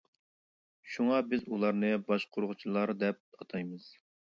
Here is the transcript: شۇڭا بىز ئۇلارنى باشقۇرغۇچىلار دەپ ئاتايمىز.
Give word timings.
شۇڭا 0.93 1.19
بىز 1.33 1.43
ئۇلارنى 1.51 1.93
باشقۇرغۇچىلار 2.09 2.95
دەپ 3.05 3.23
ئاتايمىز. 3.39 3.89